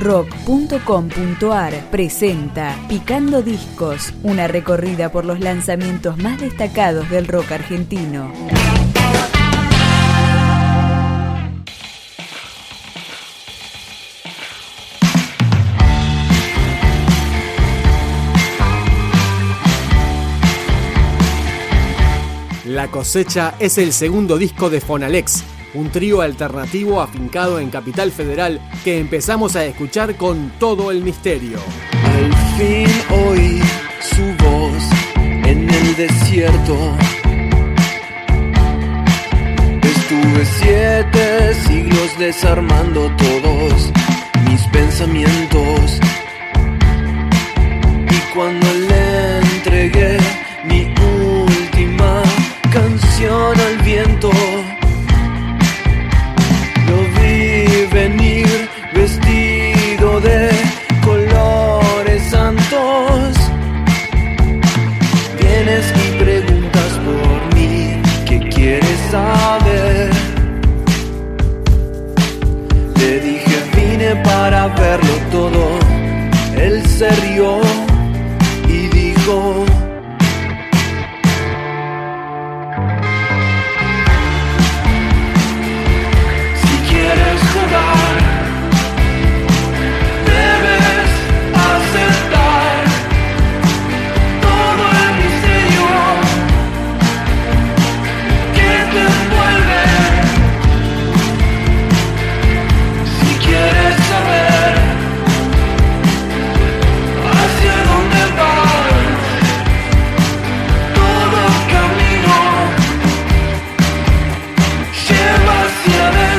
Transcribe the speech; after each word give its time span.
rock.com.ar 0.00 1.90
presenta 1.90 2.74
Picando 2.88 3.42
Discos, 3.42 4.14
una 4.22 4.48
recorrida 4.48 5.12
por 5.12 5.26
los 5.26 5.40
lanzamientos 5.40 6.16
más 6.16 6.40
destacados 6.40 7.08
del 7.10 7.28
rock 7.28 7.52
argentino. 7.52 8.32
La 22.64 22.90
cosecha 22.90 23.54
es 23.58 23.76
el 23.76 23.92
segundo 23.92 24.38
disco 24.38 24.70
de 24.70 24.80
Fonalex 24.80 25.44
un 25.74 25.90
trío 25.90 26.20
alternativo 26.20 27.00
afincado 27.00 27.58
en 27.60 27.70
Capital 27.70 28.10
Federal 28.10 28.60
que 28.84 28.98
empezamos 28.98 29.56
a 29.56 29.64
escuchar 29.64 30.16
con 30.16 30.50
todo 30.58 30.90
el 30.90 31.02
misterio. 31.02 31.58
Al 32.04 32.34
fin 32.58 32.88
oí 33.10 33.60
su 34.00 34.22
voz 34.44 34.82
en 35.44 35.68
el 35.70 35.96
desierto. 35.96 36.76
Estuve 39.82 40.44
siete 40.44 41.54
siglos 41.66 42.18
desarmando 42.18 43.10
todos 43.16 43.92
mis 44.48 44.62
pensamientos. 44.68 46.00
Y 48.10 48.34
cuando 48.34 48.66
el 48.70 48.79
never 115.90 116.29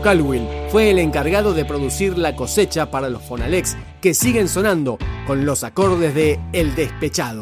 Calwill 0.00 0.46
fue 0.70 0.90
el 0.90 0.98
encargado 0.98 1.54
de 1.54 1.64
producir 1.64 2.18
la 2.18 2.36
cosecha 2.36 2.90
para 2.90 3.08
los 3.08 3.22
Fonalex, 3.22 3.76
que 4.00 4.14
siguen 4.14 4.48
sonando 4.48 4.98
con 5.26 5.46
los 5.46 5.64
acordes 5.64 6.14
de 6.14 6.40
El 6.52 6.74
Despechado. 6.74 7.40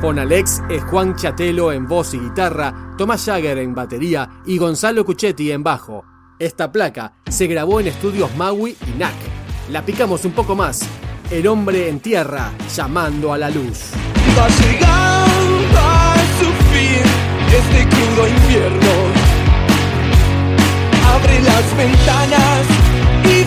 Fonalex 0.00 0.62
es 0.70 0.82
Juan 0.84 1.14
Chatelo 1.14 1.72
en 1.72 1.86
voz 1.86 2.14
y 2.14 2.18
guitarra, 2.18 2.94
Tomás 2.96 3.26
Jagger 3.26 3.58
en 3.58 3.74
batería 3.74 4.30
y 4.46 4.56
Gonzalo 4.56 5.04
Cuchetti 5.04 5.52
en 5.52 5.62
bajo. 5.62 6.04
Esta 6.38 6.72
placa 6.72 7.12
se 7.28 7.46
grabó 7.46 7.80
en 7.80 7.88
estudios 7.88 8.34
Maui 8.34 8.74
y 8.86 8.98
NAC. 8.98 9.12
La 9.70 9.84
picamos 9.84 10.24
un 10.24 10.32
poco 10.32 10.56
más. 10.56 10.88
El 11.30 11.46
hombre 11.46 11.90
en 11.90 12.00
tierra 12.00 12.50
llamando 12.74 13.34
a 13.34 13.38
la 13.38 13.50
luz. 13.50 13.90
Va 14.38 14.48
llegando 14.48 15.78
a 15.78 16.14
su 16.38 16.46
fin 16.72 17.02
este 17.52 17.86
crudo 17.88 18.26
invierno. 18.26 18.92
Abre 21.14 21.40
las 21.42 21.76
ventanas 21.76 22.66
y 23.24 23.44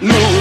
la 0.00 0.35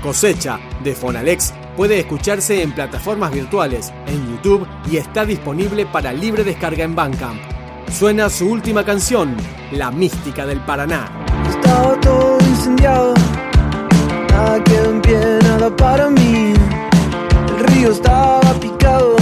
Cosecha 0.00 0.58
de 0.82 0.94
Fonalex 0.94 1.52
puede 1.76 2.00
escucharse 2.00 2.62
en 2.62 2.72
plataformas 2.72 3.32
virtuales, 3.32 3.92
en 4.06 4.28
YouTube 4.30 4.66
y 4.90 4.96
está 4.96 5.24
disponible 5.24 5.86
para 5.86 6.12
libre 6.12 6.44
descarga 6.44 6.84
en 6.84 6.94
Bandcamp. 6.94 7.40
Suena 7.90 8.28
su 8.28 8.50
última 8.50 8.84
canción, 8.84 9.36
La 9.72 9.90
Mística 9.90 10.46
del 10.46 10.60
Paraná. 10.60 11.10
Estaba 11.48 11.98
todo 12.00 12.38
incendiado, 12.40 13.14
nada 14.30 14.64
quedó 14.64 14.90
en 14.90 15.02
pie, 15.02 15.38
nada 15.42 15.76
para 15.76 16.10
mí. 16.10 16.54
El 17.58 17.64
río 17.64 17.92
estaba 17.92 18.40
picado 18.54 19.17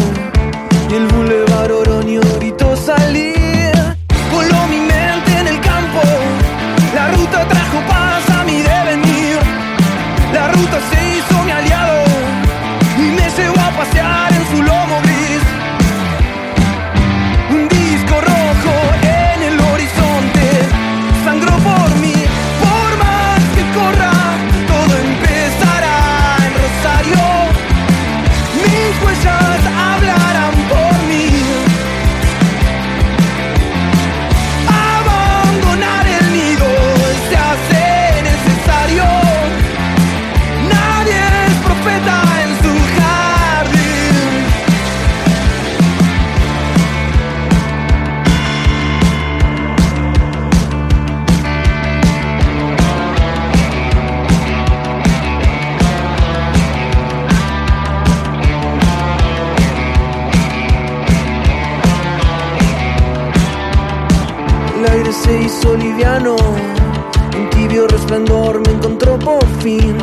se 65.27 65.43
hizo 65.43 65.75
liviano, 65.77 66.37
un 66.37 67.51
tibio 67.51 67.89
resplandor 67.89 68.61
me 68.65 68.75
encontró 68.75 69.19
por 69.19 69.45
fin. 69.61 69.97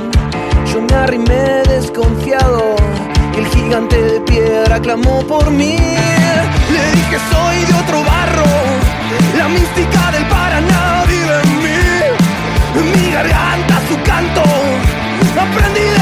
Yo 0.72 0.82
me 0.82 0.96
arrimé 0.96 1.63
desconfiado, 1.70 2.75
y 3.34 3.39
el 3.39 3.48
gigante 3.48 4.01
de 4.01 4.20
piedra 4.22 4.82
clamó 4.82 5.22
por 5.22 5.50
mí. 5.50 5.77
Le 6.75 6.84
dije 6.98 7.18
soy 7.32 7.58
de 7.70 7.74
otro 7.84 8.03
barro, 8.03 8.50
la 9.38 9.48
mística 9.48 10.12
del 10.12 10.25
Paraná 10.25 11.06
vive 11.08 11.36
en 11.44 11.58
mí. 11.63 12.94
Mi 12.94 13.12
garganta 13.12 13.75
su 13.88 13.96
canto, 14.03 14.44
aprendí 15.39 15.92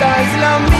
esta 0.00 0.22
es 0.22 0.40
la 0.40 0.58
mía. 0.60 0.79